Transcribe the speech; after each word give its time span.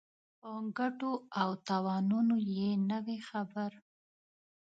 په 0.41 0.51
ګټو 0.77 1.11
او 1.41 1.49
تاوانونو 1.67 2.35
یې 2.55 2.69
نه 2.89 2.97
وي 3.05 3.17
خبر. 3.29 3.71